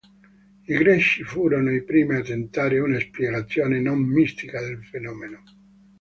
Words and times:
I 0.65 0.73
greci 0.77 1.21
furono 1.23 1.69
i 1.71 1.83
primi 1.83 2.15
a 2.15 2.21
tentare 2.23 2.79
una 2.79 2.99
spiegazione 2.99 3.79
non 3.79 3.99
mistica 3.99 4.59
del 4.59 4.83
fenomeno. 4.83 5.43